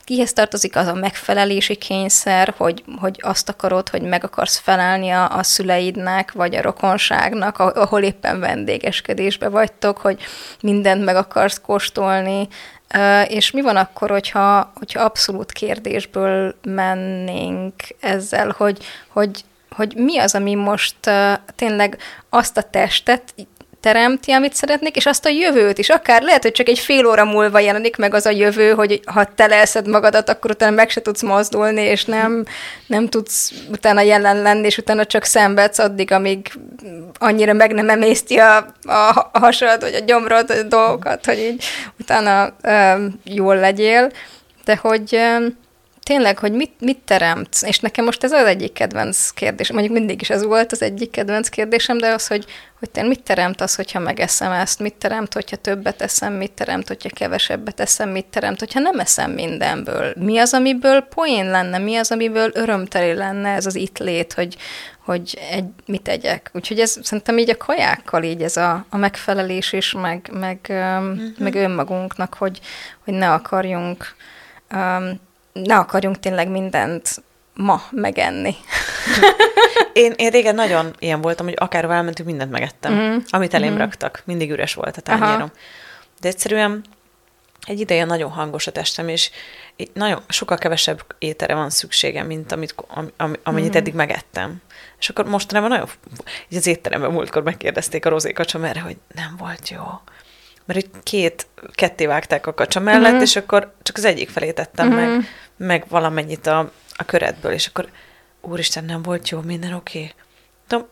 [0.04, 5.36] kihez tartozik az a megfelelési kényszer, hogy, hogy azt akarod, hogy meg akarsz felelni a,
[5.36, 10.22] a szüleidnek, vagy a rokonságnak, ahol éppen vendégeskedésbe vagytok, hogy
[10.60, 12.48] mindent meg akarsz kóstolni,
[13.26, 20.34] és mi van akkor, hogyha, hogyha abszolút kérdésből mennénk ezzel, hogy, hogy, hogy mi az,
[20.34, 20.96] ami most
[21.56, 23.34] tényleg azt a testet
[23.86, 25.88] teremti, amit szeretnék, és azt a jövőt is.
[25.88, 29.24] Akár lehet, hogy csak egy fél óra múlva jelenik meg az a jövő, hogy ha
[29.34, 32.44] te leszed magadat, akkor utána meg se tudsz mozdulni, és nem,
[32.86, 36.52] nem tudsz utána jelen lenni, és utána csak szenvedsz addig, amíg
[37.18, 41.64] annyira meg nem emészti a, a, hasad, vagy a gyomrod, a dolgokat, hogy így
[42.00, 44.10] utána um, jól legyél.
[44.64, 45.58] De hogy um,
[46.02, 47.62] tényleg, hogy mit, mit teremtsz?
[47.62, 49.72] És nekem most ez az egyik kedvenc kérdés.
[49.72, 52.44] Mondjuk mindig is ez volt az egyik kedvenc kérdésem, de az, hogy,
[52.78, 56.88] hogy te mit teremt az, hogyha megeszem ezt, mit teremt, hogyha többet eszem, mit teremt,
[56.88, 60.12] hogyha kevesebbet eszem, mit teremt, hogyha nem eszem mindenből.
[60.16, 64.56] Mi az, amiből poén lenne, mi az, amiből örömteli lenne ez az itt lét, hogy,
[65.04, 66.50] hogy egy, mit tegyek.
[66.52, 71.38] Úgyhogy ez szerintem így a kajákkal így ez a, a megfelelés is, meg, meg, uh-huh.
[71.38, 72.60] meg önmagunknak, hogy,
[73.04, 74.14] hogy ne akarjunk
[74.72, 75.24] um,
[75.64, 77.22] ne akarjunk tényleg mindent
[77.54, 78.54] ma megenni.
[79.92, 82.92] én, én régen nagyon ilyen voltam, hogy akárhol elmentünk, mindent megettem.
[82.92, 83.16] Mm.
[83.28, 83.76] Amit elém mm.
[83.76, 84.22] raktak.
[84.24, 85.50] Mindig üres volt a tányérom.
[86.20, 86.84] De egyszerűen
[87.66, 89.30] egy ideje nagyon hangos a testem, és
[89.92, 93.76] nagyon sokkal kevesebb étere van szükségem, mint amit, am, am, amennyit mm.
[93.76, 94.62] eddig megettem.
[94.98, 95.88] És akkor mostanában nagyon,
[96.48, 99.82] így az étteremben múltkor megkérdezték a rozékacsa merre, hogy nem volt jó
[100.66, 103.22] mert egy két, ketté vágták a kacsa mellett, uh-huh.
[103.22, 105.02] és akkor csak az egyik felé tettem uh-huh.
[105.02, 105.24] meg,
[105.56, 107.88] meg valamennyit a, a köretből, és akkor
[108.48, 109.98] úristen, nem volt jó, minden oké.
[109.98, 110.12] Okay.
[110.66, 110.86] Tudom,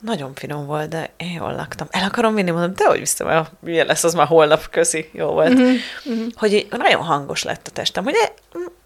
[0.00, 1.86] nagyon finom volt, de én jól laktam.
[1.90, 5.26] El akarom vinni, mondom, de hogy vissza, mert milyen lesz, az már holnap, köszi, jó
[5.26, 5.52] volt.
[5.52, 5.72] Uh-huh.
[6.04, 6.26] Uh-huh.
[6.34, 8.14] Hogy nagyon hangos lett a testem, hogy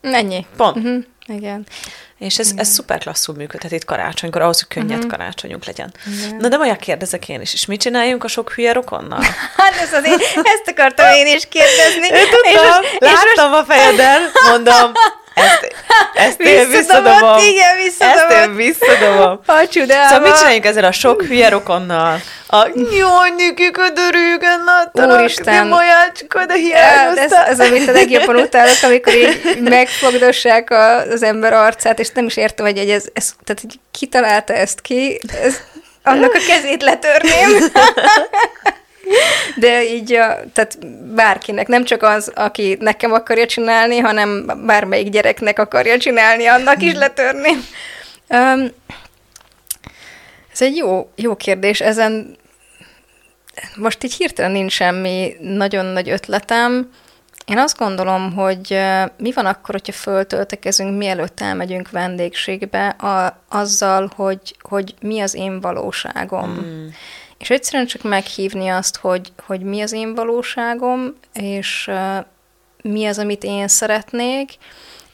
[0.01, 0.47] Ennyi.
[0.57, 0.77] Pont.
[0.77, 1.05] Uh-huh.
[1.27, 1.67] Igen.
[2.19, 5.11] És ez, ez szuper klasszul működhet itt karácsonykor, ahhoz, hogy könnyed uh-huh.
[5.11, 5.95] karácsonyunk legyen.
[6.07, 6.37] Igen.
[6.37, 9.23] Na de majd kérdezek én is, és mit csináljunk a sok hülye rokonnal?
[9.57, 12.07] hát ez azért, ezt akartam én is kérdezni.
[12.07, 13.63] Én tudtam, és most, láttam és most...
[13.63, 14.93] a fejedel, mondom,
[15.37, 15.72] ezt,
[16.14, 17.38] ezt én visszadobom.
[17.38, 18.31] Igen, visszadobom.
[18.31, 19.40] Ezt én visszadobom.
[19.46, 20.09] Ha csodálva.
[20.09, 22.20] Szóval mit csináljunk ezzel a sok hülye rokonnal?
[22.49, 22.66] A
[23.37, 25.66] Nikik, de régen láttalak, Úristen.
[25.66, 27.25] Majácska, de hiányoztál.
[27.25, 30.70] Ez, ez, amit a legjobban utálok, amikor így megfogdossák
[31.11, 35.20] az ember arcát, és nem is értem, hogy ez, ez tehát hogy kitalálta ezt ki,
[35.42, 35.57] ez,
[36.03, 37.51] annak a kezét letörném.
[39.57, 40.07] De így,
[40.53, 46.83] tehát bárkinek, nem csak az, aki nekem akarja csinálni, hanem bármelyik gyereknek akarja csinálni, annak
[46.83, 47.51] is letörni.
[48.29, 48.71] Um,
[50.53, 52.37] ez egy jó, jó kérdés, ezen
[53.77, 56.90] most így hirtelen nincs semmi nagyon nagy ötletem.
[57.47, 58.81] Én azt gondolom, hogy
[59.19, 65.61] mi van akkor, hogyha föltöltekezünk, mielőtt elmegyünk vendégségbe, a, azzal, hogy, hogy mi az én
[65.61, 66.51] valóságom.
[66.51, 66.87] Mm.
[67.38, 71.90] És egyszerűen csak meghívni azt, hogy, hogy mi az én valóságom, és
[72.83, 74.53] mi az, amit én szeretnék,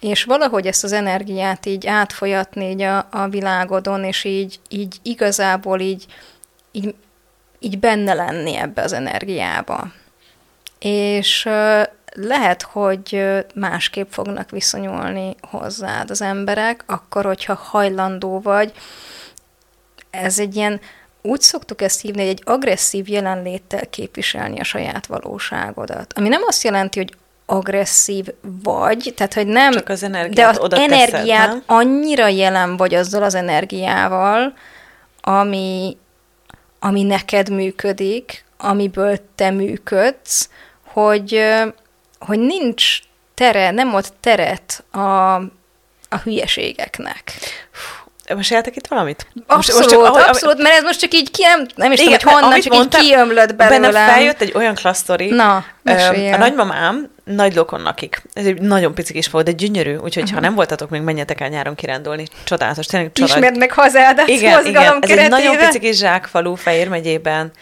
[0.01, 5.81] és valahogy ezt az energiát így átfolyatni így a, a világodon, és így, így igazából
[5.81, 6.07] így,
[6.73, 6.95] így,
[7.59, 9.93] így benne lenni ebbe az energiába.
[10.79, 11.49] És
[12.15, 18.73] lehet, hogy másképp fognak viszonyulni hozzád az emberek, akkor, hogyha hajlandó vagy,
[20.11, 20.81] ez egy ilyen,
[21.23, 26.13] úgy szoktuk ezt hívni, hogy egy agresszív jelenléttel képviselni a saját valóságodat.
[26.17, 27.15] Ami nem azt jelenti, hogy
[27.47, 28.27] agresszív
[28.63, 31.63] vagy, tehát hogy nem, Csak az energiát de az oda energiát teszed, nem?
[31.67, 34.55] annyira jelen vagy azzal az energiával,
[35.21, 35.97] ami,
[36.79, 40.49] ami neked működik, amiből te működsz,
[40.85, 41.43] hogy,
[42.19, 42.99] hogy nincs
[43.35, 45.35] tere, nem ott teret a,
[46.09, 47.23] a hülyeségeknek.
[47.31, 48.02] Most
[48.51, 49.27] éltek itt valamit?
[49.47, 52.01] Abszolút, most, most csak, ahogy, abszolút, mert ez most csak így ki nem, nem is
[52.01, 53.93] Igen, tudom, hogy honnan, csak mondtál, így kiömlött belőlem.
[53.93, 55.29] Benne feljött egy olyan klasztori.
[55.29, 56.35] Na, Öm, meséljél.
[56.35, 58.23] A nagymamám nagy lokon lakik.
[58.33, 60.39] Ez egy nagyon picik is volt, de gyönyörű, úgyhogy uh-huh.
[60.39, 62.25] ha nem voltatok, még menjetek el nyáron kirándulni.
[62.45, 63.37] Csodálatos, tényleg család.
[63.37, 67.53] Ismerd meg hazádat igen, igen, ez egy nagyon pici kis zsákfalu Fehér megyében,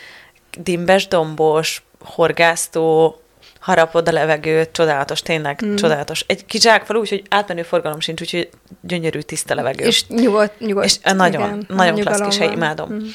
[0.58, 3.20] dimbes, dombos, horgásztó,
[3.60, 5.74] harapod a levegőt, csodálatos, tényleg mm.
[5.74, 6.24] csodálatos.
[6.26, 8.48] Egy kis zsákfalu, úgyhogy átmenő forgalom sincs, úgyhogy
[8.80, 9.84] gyönyörű, tiszta levegő.
[9.84, 10.86] És nyugodt, nyugodt.
[10.86, 12.92] És eh, nagyon, igen, nagyon klassz kis hely, imádom.
[12.92, 13.06] Mm.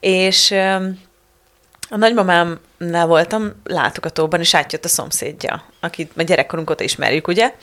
[0.00, 0.50] És
[1.90, 7.54] a nagymamámnál voltam látogatóban, és átjött a szomszédja, akit a gyerekkorunk óta ismerjük, ugye?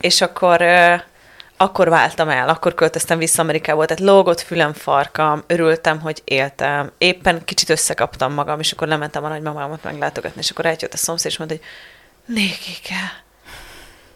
[0.00, 0.94] És akkor ö,
[1.56, 6.92] akkor váltam el, akkor költöztem vissza Amerikába, tehát lógott fülem, farkam, örültem, hogy éltem.
[6.98, 11.30] Éppen kicsit összekaptam magam, és akkor lementem a nagymamámat meglátogatni, és akkor eljött a szomszéd,
[11.30, 11.66] és mondta, hogy
[12.34, 13.24] Nékike,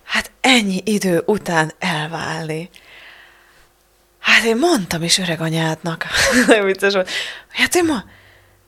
[0.05, 2.71] hát ennyi idő után elválni.
[4.19, 6.07] Hát én mondtam is öreg anyádnak,
[6.65, 7.11] vicces volt,
[7.49, 8.05] hát én ma,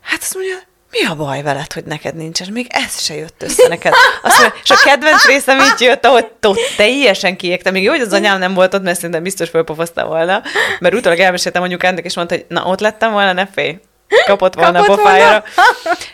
[0.01, 0.57] hát azt mondja,
[0.91, 2.53] mi a baj veled, hogy neked nincsen?
[2.53, 3.93] Még ez se jött össze neked.
[4.23, 7.73] Azt mondja, és a kedvenc részem így jött, ahogy ott teljesen kiégtem.
[7.73, 10.43] Még jó, hogy az anyám nem volt ott, mert szerintem biztos fölpofozta volna.
[10.79, 13.79] Mert utólag elmeséltem anyukának, és mondta, hogy na, ott lettem volna, ne félj.
[14.27, 15.45] Kapott volna Kapott a pofájára.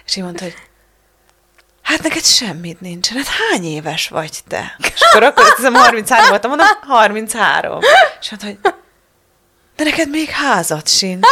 [0.06, 0.54] És így mondta, hogy
[1.82, 4.76] hát neked semmit nincsen, hát hány éves vagy te?
[4.94, 7.78] És akkor akkor hiszem 33 voltam, mondom, 33.
[8.20, 8.74] És mondta, hogy
[9.76, 11.26] de neked még házad sincs.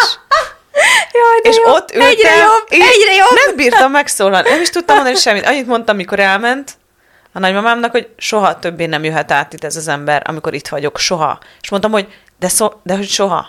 [1.15, 1.73] Jaj, de És jó.
[1.73, 3.39] ott ültem, Egyre jobb, egyre jobb.
[3.47, 5.47] Nem bírtam megszólalni, nem is tudtam mondani semmit.
[5.47, 6.77] Annyit mondtam, mikor elment
[7.33, 10.99] a nagymamámnak, hogy soha többé nem jöhet át itt ez az ember, amikor itt vagyok.
[10.99, 11.39] Soha.
[11.61, 12.07] És mondtam, hogy
[12.39, 13.47] de, szó, de hogy soha.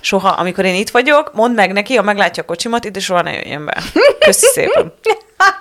[0.00, 3.32] Soha, amikor én itt vagyok, mondd meg neki, ha meglátja a kocsimat, itt soha ne
[3.32, 3.82] jöjjön be.
[4.18, 4.94] Köszi szépen.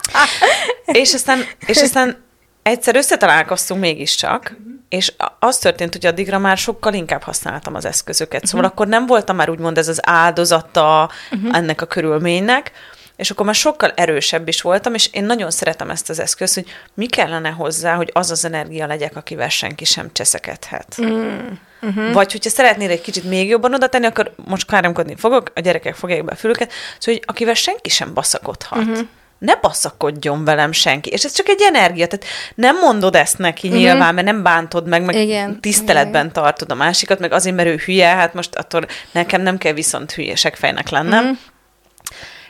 [1.01, 2.25] és aztán, és aztán
[2.63, 4.55] egyszer összetalálkoztunk mégiscsak,
[4.89, 8.45] és az történt, hogy addigra már sokkal inkább használtam az eszközöket.
[8.45, 8.75] Szóval uh-huh.
[8.75, 11.57] akkor nem voltam már úgymond ez az áldozata uh-huh.
[11.57, 12.71] ennek a körülménynek,
[13.15, 16.65] és akkor már sokkal erősebb is voltam, és én nagyon szeretem ezt az eszközt, hogy
[16.93, 20.95] mi kellene hozzá, hogy az az energia legyek, akivel senki sem cseszekedhet.
[20.97, 22.13] Uh-huh.
[22.13, 25.95] Vagy hogyha szeretnél egy kicsit még jobban oda tenni, akkor most káromkodni fogok, a gyerekek
[25.95, 28.79] fogják be a fülüket, szóval, hogy akivel senki sem baszakodhat.
[28.79, 29.07] Uh-huh
[29.39, 31.09] ne baszakodjon velem senki.
[31.09, 32.25] És ez csak egy energia, tehát
[32.55, 33.83] nem mondod ezt neki uh-huh.
[33.83, 35.61] nyilván, mert nem bántod meg, meg Igen.
[35.61, 36.33] tiszteletben Igen.
[36.33, 40.11] tartod a másikat, meg azért, mert ő hülye, hát most attól nekem nem kell viszont
[40.11, 41.23] hülyesek fejnek lennem.
[41.23, 41.37] Uh-huh.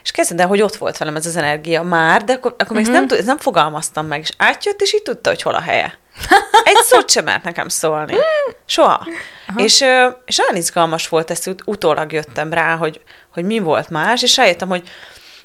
[0.02, 2.84] És kezded el, hogy ott volt velem ez az energia már, de akkor, akkor még
[2.84, 5.98] ezt nem, ezt nem fogalmaztam meg, és átjött, és így tudta, hogy hol a helye.
[6.64, 8.14] Egy szót sem mert nekem szólni.
[8.66, 9.06] Soha.
[9.56, 9.84] És,
[10.24, 13.00] és olyan izgalmas volt, ezt ut- utólag jöttem rá, hogy,
[13.32, 14.88] hogy mi volt más, és rájöttem, hogy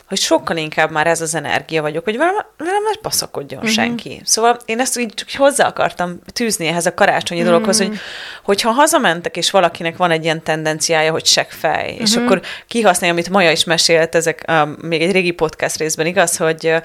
[0.08, 3.74] hogy sokkal inkább már ez az energia vagyok, hogy velem, velem ne baszakodjon uh-huh.
[3.74, 4.22] senki.
[4.24, 7.56] Szóval én ezt így csak hozzá akartam tűzni ehhez a karácsonyi uh-huh.
[7.56, 7.98] dologhoz, hogy
[8.44, 12.02] hogyha hazamentek, és valakinek van egy ilyen tendenciája, hogy seggfej, uh-huh.
[12.02, 16.38] és akkor kihasználja, amit Maja is mesélt, ezek uh, még egy régi podcast részben, igaz,
[16.38, 16.78] hogy uh,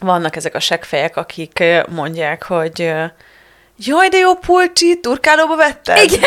[0.00, 3.04] vannak ezek a seggfejek, akik uh, mondják, hogy uh,
[3.78, 6.02] Jaj, de jó pulcsi, turkálóba vetted?
[6.02, 6.20] Igen.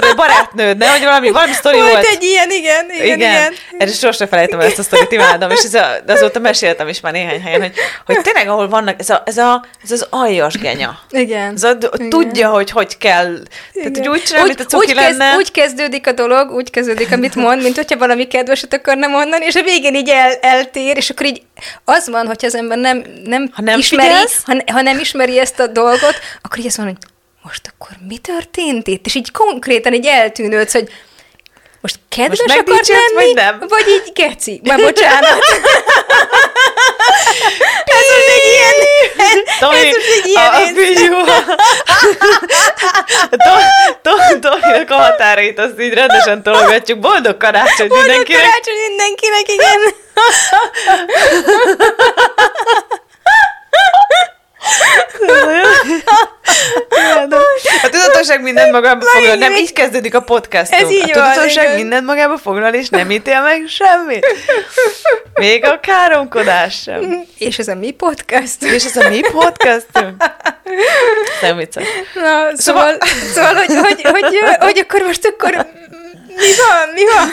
[0.00, 0.90] Tudod, barátnőd, ne?
[0.90, 1.92] Hogy valami, valami sztori volt.
[1.92, 3.18] Volt egy ilyen, igen, igen, igen.
[3.18, 3.52] igen.
[3.78, 7.12] Erre sosem felejtem el ezt a sztorit, imádom, és ez a, azóta meséltem is már
[7.12, 7.72] néhány helyen, hogy,
[8.06, 10.98] hogy tényleg, ahol vannak, ez, a, ez, a, ez az aljas genya.
[11.10, 11.54] Igen.
[11.54, 12.08] Ez a, igen.
[12.08, 13.36] tudja, hogy hogy kell.
[13.72, 15.24] Tehát, hogy úgy csinál, úgy, mint a cuki úgy, lenne.
[15.24, 19.44] kezd, úgy kezdődik a dolog, úgy kezdődik, amit mond, mint hogyha valami kedveset akarna mondani,
[19.44, 21.42] és a végén így el, eltér, és akkor így
[21.84, 24.42] az van, hogyha az ember nem, nem, ha nem ismeri, figyelsz?
[24.44, 26.96] ha, ha nem ismeri ezt a dolgot, akkor így azt van, hogy
[27.46, 29.06] most akkor mi történt itt?
[29.06, 30.88] És így konkrétan így eltűnődsz, hogy
[31.80, 33.64] most kedves Most akart lenni, vagy nem?
[33.68, 34.60] vagy így geci.
[34.64, 35.38] Már bocsánat.
[38.52, 38.74] ilyen...
[39.60, 41.36] Tomi, ez most egy ilyen a, a
[44.02, 46.98] To- Tominak a határait azt így rendesen tologatjuk.
[46.98, 48.42] Boldog karácsony Boldog mindenkinek!
[48.42, 49.94] karácsony mindenkinek, igen.
[57.82, 59.36] A tudatosság mindent magába foglal.
[59.36, 60.72] Nem így kezdődik a podcast.
[60.72, 64.26] Ez így a tudatosság mindent magába foglal, és nem ítél meg semmit.
[65.34, 67.24] Még a káromkodás sem.
[67.38, 68.62] És ez a mi podcast?
[68.62, 70.24] És ez a mi podcastunk?
[71.42, 71.84] Nem vicces.
[72.14, 72.98] Na, szóval,
[73.34, 75.66] szóval hogy, hogy, hogy, hogy, akkor most akkor
[76.36, 77.32] mi van, mi van?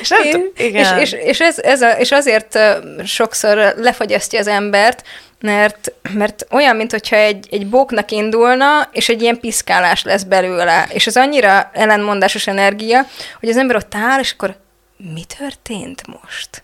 [0.00, 0.98] És nem tudom, igen.
[0.98, 2.58] és, és, és, ez, ez a, és azért
[3.04, 5.02] sokszor lefogyasztja az embert,
[5.40, 10.86] mert, mert olyan, mintha egy, egy bóknak indulna, és egy ilyen piszkálás lesz belőle.
[10.88, 13.06] És ez annyira ellenmondásos energia,
[13.40, 14.56] hogy az ember ott áll, és akkor
[14.96, 16.62] mi történt most?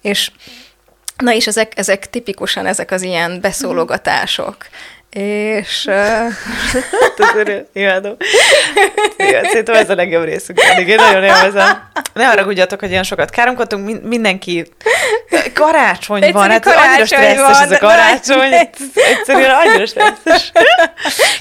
[0.00, 0.30] És
[1.16, 4.56] na és ezek, ezek tipikusan ezek az ilyen beszólogatások.
[5.10, 8.16] És uh, imádom.
[9.16, 10.60] Igen, szerintem ez a legjobb részünk.
[10.68, 11.88] Pedig én nagyon élvezem.
[12.14, 14.66] Ne haragudjatok, hogy ilyen sokat káromkodtunk, min- mindenki
[15.54, 20.52] karácsony Egyszerű van, hát annyira karácsony stresszes van, ez a karácsony, de- egyszerűen annyira stresszes.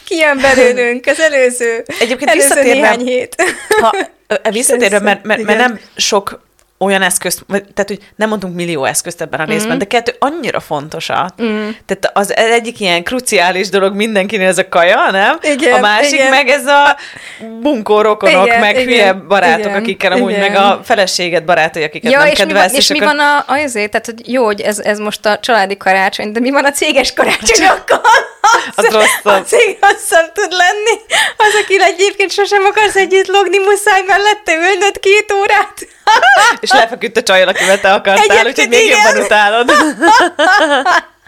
[0.05, 3.35] kijön belőlünk az előző, Egyébként előző visszatérve- néhány hét.
[3.81, 3.95] Ha,
[4.49, 6.41] visszatérve, mert, mert, mert nem sok
[6.79, 11.41] olyan eszközt, tehát hogy nem mondunk millió eszközt ebben a részben, de kettő annyira fontosat.
[11.41, 11.69] Mm.
[11.85, 15.37] Tehát az egyik ilyen kruciális dolog mindenkinél ez a kaja, nem?
[15.41, 16.29] Igen, a másik igen.
[16.29, 16.95] meg ez a
[17.61, 20.51] bunkó rokonok, Igen, meg igen, hülye barátok, igen, akikkel amúgy igen.
[20.51, 22.73] meg a feleséged barátai, akiket Ja, nem és mi, van, kedvelsz.
[22.77, 25.77] és mi akkor- van a, azért, tehát hogy jó, hogy ez, ez most a családi
[25.77, 28.01] karácsony, de mi van a céges karácsonyokkal?
[28.75, 29.41] Az rosszabb.
[29.41, 31.01] A cég rosszabb tud lenni.
[31.37, 35.87] Az, aki egyébként sosem akarsz együtt logni, muszáj mellette ülnöd két órát.
[36.59, 38.97] És lefeküdt a csajjal, akivel te akartál, Egyébként úgyhogy még igen.
[39.05, 39.71] jobban utálod.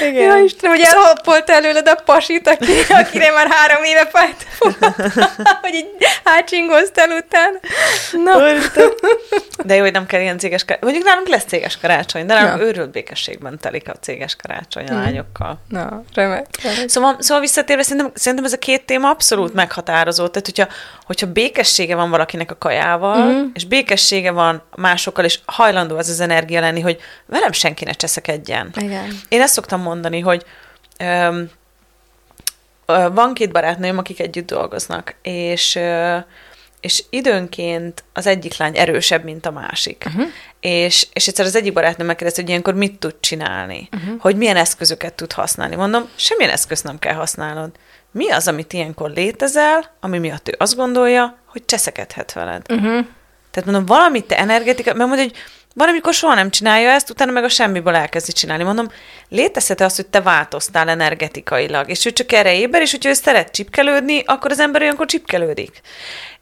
[0.00, 0.22] igen.
[0.22, 4.46] Ja, Istenem, hogy elhappolt előled a pasit, aki, akire már három éve fájt,
[5.62, 5.86] hogy így
[6.24, 7.58] hátsingoztál utána.
[8.24, 8.58] Na.
[9.64, 10.88] De jó, hogy nem kell ilyen céges karácsony.
[10.88, 12.66] Mondjuk nálunk lesz céges karácsony, de nálunk Ja.
[12.66, 15.58] őrült békességben telik a céges karácsony a lányokkal.
[15.68, 16.46] na remek.
[16.62, 16.88] remek.
[16.88, 20.26] Szóval, szóval visszatérve, szerintem, szerintem ez a két téma abszolút meghatározó.
[20.28, 20.66] Tehát, hogyha,
[21.04, 23.44] hogyha békessége van valakinek a kajával, mm.
[23.54, 28.55] és békessége van másokkal, és hajlandó az az energia lenni, hogy velem senki ne cseszekedjen.
[28.74, 29.20] Igen.
[29.28, 30.44] Én ezt szoktam mondani, hogy
[30.98, 31.50] öm,
[32.86, 36.18] ö, van két barátnőm, akik együtt dolgoznak, és ö,
[36.80, 40.04] és időnként az egyik lány erősebb, mint a másik.
[40.06, 40.26] Uh-huh.
[40.60, 44.20] És, és egyszer az egyik barátnőm megkérdezte, hogy ilyenkor mit tud csinálni, uh-huh.
[44.20, 45.76] hogy milyen eszközöket tud használni.
[45.76, 47.70] Mondom, semmilyen eszközt nem kell használnod.
[48.10, 52.66] Mi az, amit ilyenkor létezel, ami miatt ő azt gondolja, hogy cseszekedhet veled?
[52.70, 53.06] Uh-huh.
[53.50, 55.36] Tehát mondom, valamit te energetika, mert mondod, hogy
[55.76, 58.62] van, amikor soha nem csinálja ezt, utána meg a semmiből elkezdi csinálni.
[58.62, 58.90] Mondom,
[59.28, 63.50] létezhet az, hogy te változtál energetikailag, és ő csak erre éber, és hogyha ő szeret
[63.50, 65.80] csipkelődni, akkor az ember olyankor csipkelődik.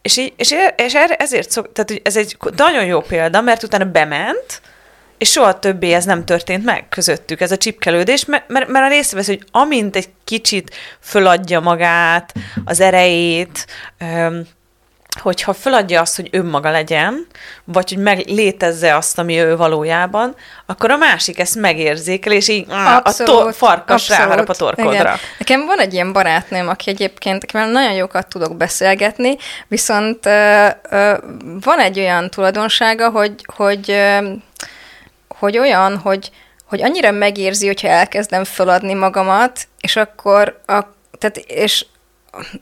[0.02, 3.84] És, így, és, er- és ezért szok, tehát ez egy nagyon jó példa, mert utána
[3.84, 4.60] bement,
[5.18, 8.88] és soha többé ez nem történt meg közöttük, ez a csipkelődés, mert, mert, mert a
[8.88, 12.32] részvesz, hogy amint egy kicsit föladja magát,
[12.64, 13.66] az erejét,
[13.98, 14.46] öm,
[15.20, 17.26] hogyha föladja azt, hogy önmaga legyen,
[17.64, 20.34] vagy hogy meg létezze azt, ami ő valójában,
[20.66, 24.92] akkor a másik ezt megérzékel, és így á, a to- farkas ráharap a torkodra.
[24.92, 25.16] Igen.
[25.38, 29.36] Nekem van egy ilyen barátnőm, aki egyébként, akivel nagyon jókat tudok beszélgetni,
[29.68, 31.14] viszont ö, ö,
[31.60, 34.28] van egy olyan tulajdonsága, hogy, hogy, ö,
[35.28, 36.30] hogy olyan, hogy,
[36.64, 40.80] hogy annyira megérzi, hogyha elkezdem feladni magamat, és akkor, a,
[41.18, 41.86] tehát, és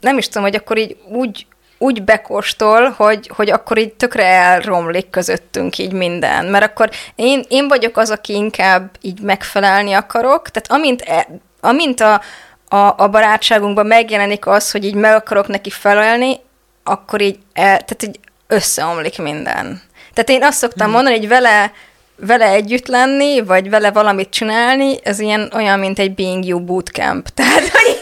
[0.01, 1.47] nem is tudom, hogy akkor így úgy,
[1.83, 6.45] úgy bekóstol, hogy, hogy akkor így tökre elromlik közöttünk így minden.
[6.45, 11.29] Mert akkor én, én vagyok az, aki inkább így megfelelni akarok, tehát amint, e,
[11.61, 12.21] amint a,
[12.69, 16.41] a, a barátságunkban megjelenik az, hogy így meg akarok neki felelni,
[16.85, 19.83] akkor így, el, tehát így összeomlik minden.
[20.15, 20.95] Tehát én azt szoktam hmm.
[20.95, 21.73] mondani, hogy vele,
[22.17, 27.29] vele együtt lenni, vagy vele valamit csinálni, ez ilyen olyan, mint egy Being You bootcamp.
[27.35, 28.02] Tehát, hogy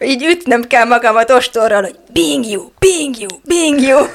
[0.00, 3.98] így, ütnöm kell magamat ostorral, hogy being you, being you, being you.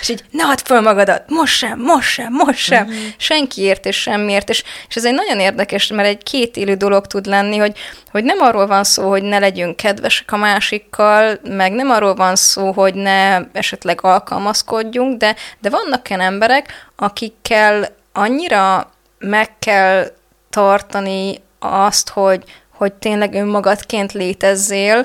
[0.00, 2.86] és így ne add föl magadat, most sem, most sem, most sem.
[2.86, 3.02] Uh-huh.
[3.16, 4.48] Senkiért és semmiért.
[4.48, 7.78] És, és ez egy nagyon érdekes, mert egy két élő dolog tud lenni, hogy,
[8.10, 12.36] hogy nem arról van szó, hogy ne legyünk kedvesek a másikkal, meg nem arról van
[12.36, 20.12] szó, hogy ne esetleg alkalmazkodjunk, de, de vannak olyan emberek, akikkel annyira meg kell
[20.50, 22.44] tartani azt, hogy,
[22.78, 25.04] hogy tényleg önmagadként létezzél,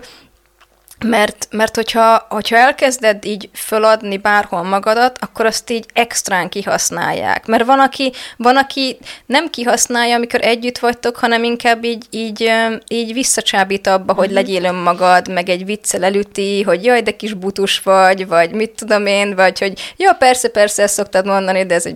[1.03, 7.45] mert, mert hogyha, hogyha elkezded így föladni bárhol magadat, akkor azt így extrán kihasználják.
[7.45, 12.51] Mert van aki, van, aki nem kihasználja, amikor együtt vagytok, hanem inkább így, így,
[12.87, 14.35] így visszacsábít abba, hogy mhm.
[14.35, 19.05] legyél önmagad, meg egy viccel elüti, hogy jaj, de kis butus vagy, vagy mit tudom
[19.05, 21.95] én, vagy hogy ja, persze, persze, ezt szoktad mondani, de ez egy,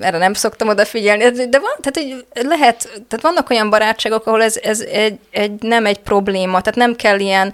[0.00, 1.30] erre nem szoktam odafigyelni.
[1.30, 5.86] De van, tehát egy, lehet, tehát vannak olyan barátságok, ahol ez, ez egy, egy, nem
[5.86, 7.52] egy probléma, tehát nem kell ilyen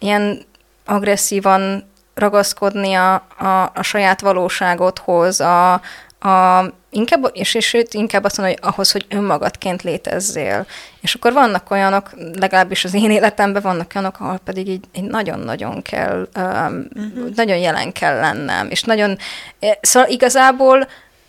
[0.00, 0.42] ilyen
[0.84, 5.72] agresszívan ragaszkodni a, a, a saját valóságodhoz, a,
[6.20, 10.66] a, inkább, és, és sőt, inkább azt mondom, hogy ahhoz, hogy önmagadként létezzél.
[11.00, 15.82] És akkor vannak olyanok, legalábbis az én életemben vannak olyanok, ahol pedig így, így nagyon-nagyon
[15.82, 17.34] kell, um, uh-huh.
[17.34, 19.18] nagyon jelen kell lennem, és nagyon,
[19.58, 20.88] eh, szóval igazából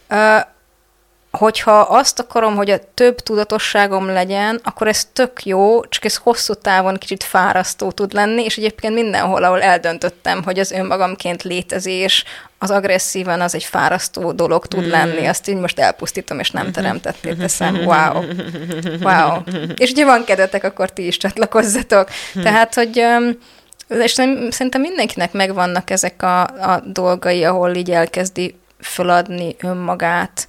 [0.09, 0.39] uh,
[1.31, 6.53] hogyha azt akarom, hogy a több tudatosságom legyen, akkor ez tök jó, csak ez hosszú
[6.53, 12.23] távon kicsit fárasztó tud lenni, és egyébként mindenhol, ahol eldöntöttem, hogy az önmagamként létezés,
[12.57, 14.89] az agresszívan az egy fárasztó dolog tud mm.
[14.89, 17.75] lenni, azt így most elpusztítom, és nem teremtettél teszem.
[17.75, 18.23] Wow.
[19.01, 19.41] Wow.
[19.75, 22.09] És ugye van kedvetek, akkor ti is csatlakozzatok.
[22.43, 23.05] Tehát, hogy
[23.99, 24.11] és
[24.49, 30.47] szerintem mindenkinek megvannak ezek a, a dolgai, ahol így elkezdi föladni önmagát,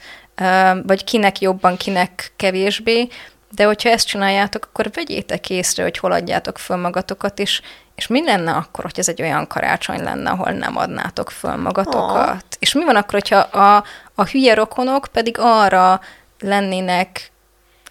[0.87, 3.09] vagy kinek jobban, kinek kevésbé,
[3.50, 7.61] de hogyha ezt csináljátok, akkor vegyétek észre, hogy hol adjátok föl magatokat, és,
[7.94, 12.31] és mi lenne akkor, hogy ez egy olyan karácsony lenne, ahol nem adnátok föl magatokat?
[12.31, 12.57] Oh.
[12.59, 16.00] És mi van akkor, hogyha a, a hülye rokonok pedig arra
[16.40, 17.31] lennének,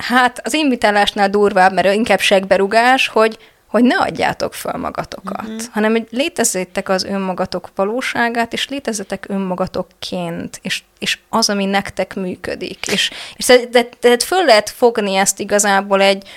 [0.03, 3.37] hát az invitálásnál durvább, mert inkább segberugás, hogy
[3.71, 5.61] hogy ne adjátok föl magatokat, uh-huh.
[5.71, 12.87] hanem hogy létezzétek az önmagatok valóságát, és létezzetek önmagatokként, és, és az, ami nektek működik.
[12.87, 16.27] És, és de, de föl lehet fogni ezt igazából egy,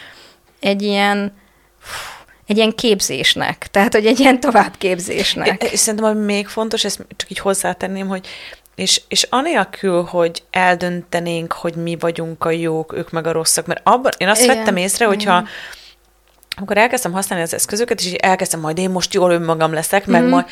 [0.60, 1.42] egy ilyen
[2.46, 5.62] egy ilyen képzésnek, tehát, hogy egy ilyen továbbképzésnek.
[5.62, 8.26] És szerintem, ami még fontos, ezt csak így hozzátenném, hogy
[8.74, 13.80] és, és anélkül, hogy eldöntenénk, hogy mi vagyunk a jók, ők meg a rosszak, mert
[13.84, 14.56] abban én azt Igen.
[14.56, 15.48] vettem észre, hogyha Igen
[16.56, 20.12] akkor elkezdtem használni az eszközöket, és elkezdtem majd én most jól önmagam leszek, mm-hmm.
[20.12, 20.30] meg mhm.
[20.30, 20.44] majd,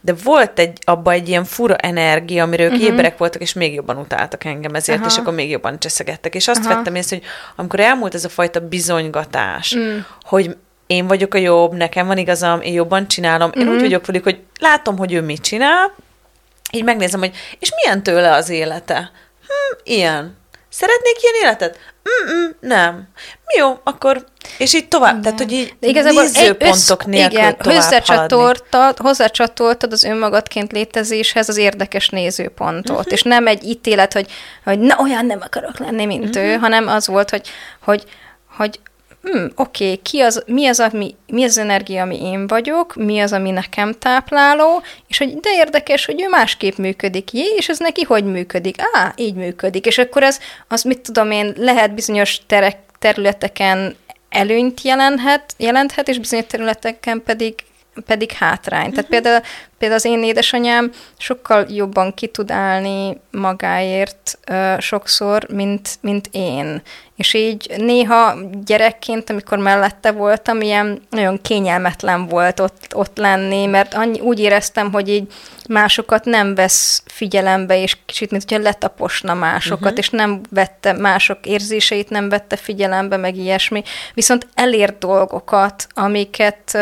[0.00, 2.80] de volt egy, abban egy ilyen fura energia, amire ők mm-hmm.
[2.80, 5.08] éberek voltak, és még jobban utáltak engem ezért, Aha.
[5.08, 6.34] és akkor még jobban cseszegettek.
[6.34, 6.74] És azt Aha.
[6.74, 9.98] vettem észre, hogy amikor elmúlt ez a fajta bizonygatás, mm.
[10.22, 13.70] hogy én vagyok a jobb, nekem van igazam, én jobban csinálom, én mm-hmm.
[13.70, 13.84] úgy mhm.
[13.84, 15.94] vagyok velük, hogy látom, hogy ő mit csinál,
[16.72, 19.10] így megnézem, hogy és milyen tőle az élete?
[19.40, 20.38] Hm, ilyen.
[20.68, 21.78] Szeretnék ilyen életet?
[22.08, 23.08] Mm-mm, nem.
[23.58, 24.24] Jó, akkor
[24.58, 25.22] és így tovább, igen.
[25.22, 31.56] tehát hogy így De igazából nézőpontok egy, nélkül igen, hozzácsatoltad, hozzácsatoltad az önmagadként létezéshez az
[31.56, 33.12] érdekes nézőpontot, uh-huh.
[33.12, 34.32] és nem egy ítélet, hogy,
[34.64, 36.50] hogy na olyan nem akarok lenni, mint uh-huh.
[36.50, 37.48] ő, hanem az volt, hogy,
[37.80, 38.04] hogy,
[38.56, 38.80] hogy
[39.22, 43.32] hm, oké, ki az, mi, az, ami, mi az energia, ami én vagyok, mi az,
[43.32, 48.02] ami nekem tápláló, és hogy de érdekes, hogy ő másképp működik, jé, és ez neki
[48.02, 48.76] hogy működik?
[48.92, 53.96] Á, így működik, és akkor ez, az mit tudom én, lehet bizonyos terek, területeken
[54.28, 57.54] előnyt jelenthet, jelenthet, és bizonyos területeken pedig
[58.06, 58.88] pedig hátrány.
[58.88, 58.94] Uh-huh.
[58.94, 59.40] Tehát például,
[59.78, 66.82] például az én édesanyám sokkal jobban ki tud állni magáért uh, sokszor, mint, mint én.
[67.16, 68.34] És így néha
[68.64, 74.92] gyerekként, amikor mellette voltam, ilyen nagyon kényelmetlen volt ott, ott lenni, mert annyi, úgy éreztem,
[74.92, 75.32] hogy így
[75.68, 79.98] másokat nem vesz figyelembe, és kicsit, mint hogyha letaposna másokat, uh-huh.
[79.98, 83.82] és nem vette mások érzéseit, nem vette figyelembe, meg ilyesmi.
[84.14, 86.78] Viszont elért dolgokat, amiket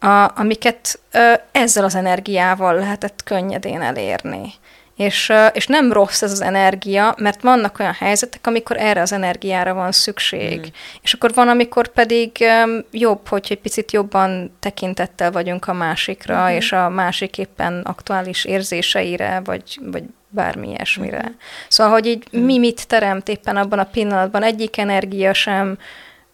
[0.00, 4.52] a, amiket ö, ezzel az energiával lehetett könnyedén elérni.
[4.96, 9.12] És, ö, és nem rossz ez az energia, mert vannak olyan helyzetek, amikor erre az
[9.12, 10.58] energiára van szükség.
[10.58, 10.72] Mm.
[11.02, 16.44] És akkor van, amikor pedig ö, jobb, hogy egy picit jobban tekintettel vagyunk a másikra,
[16.44, 16.54] mm.
[16.54, 21.22] és a másik éppen aktuális érzéseire, vagy, vagy bármi ilyesmire.
[21.28, 21.32] Mm.
[21.68, 22.44] Szóval, hogy így mm.
[22.44, 25.78] mi mit teremt éppen abban a pillanatban, egyik energia sem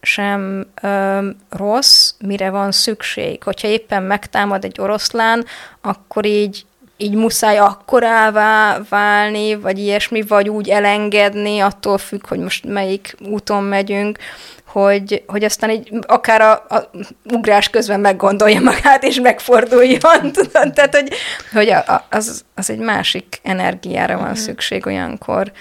[0.07, 3.43] sem ö, rossz, mire van szükség.
[3.43, 5.45] Hogyha éppen megtámad egy oroszlán,
[5.81, 6.65] akkor így
[6.99, 13.63] így muszáj akkorává válni, vagy ilyesmi, vagy úgy elengedni, attól függ, hogy most melyik úton
[13.63, 14.17] megyünk,
[14.65, 16.89] hogy, hogy aztán így akár a, a
[17.23, 20.73] ugrás közben meggondolja magát, és megforduljon, tudod?
[20.73, 21.13] Tehát, hogy,
[21.53, 24.37] hogy a, a, az, az egy másik energiára van uh-huh.
[24.37, 25.51] szükség olyankor,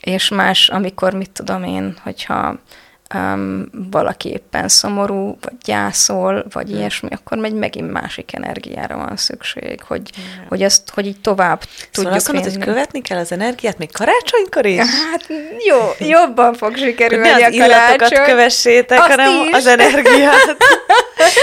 [0.00, 2.58] és más, amikor, mit tudom én, hogyha
[3.14, 6.78] um, valaki éppen szomorú, vagy gyászol, vagy hmm.
[6.78, 10.46] ilyesmi, akkor megy megint másik energiára van szükség, hogy, hmm.
[10.48, 13.92] hogy ezt, hogy így tovább szóval tudjuk azt mondod, hogy követni kell az energiát még
[13.92, 14.78] karácsonykor is?
[14.78, 15.26] Hát
[15.68, 19.54] jó, jobban fog sikerülni ne a az illatokat kövessétek, azt hanem is.
[19.54, 20.56] az energiát.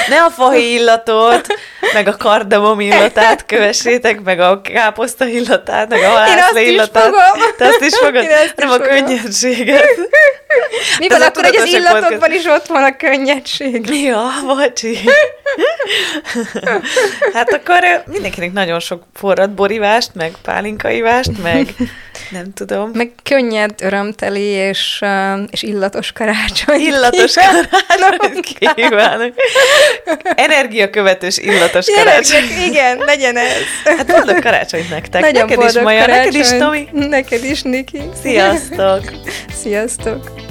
[0.07, 1.47] Ne a fahi illatot,
[1.93, 7.11] meg a kardamom illatát kövessétek, meg a káposzta illatát, meg a halászlé illatát.
[7.57, 8.25] Te azt is fogod?
[8.55, 9.85] Nem a könnyedséget.
[10.99, 13.89] Mi van akkor, hogy az illatokban is ott van a könnyedség?
[14.11, 14.97] Ja, bocsi.
[17.33, 21.67] hát akkor mindenkinek nagyon sok forrad borivást, meg pálinkaivást, meg
[22.31, 22.91] nem tudom.
[22.93, 25.01] Meg könnyed, örömteli és,
[25.49, 26.79] és illatos karácsony.
[26.79, 27.33] Illatos
[27.87, 28.41] karácsony
[28.75, 29.33] kívánok.
[30.35, 32.43] Energiakövetős illatos karácsony.
[32.67, 33.97] Igen, legyen ez.
[33.97, 35.21] Hát boldog karácsonyt nektek.
[35.21, 36.87] Nagyon neked is, Maja, neked is, Tomi.
[36.91, 38.01] Neked is, Niki.
[38.21, 39.11] Sziasztok.
[39.61, 40.50] Sziasztok.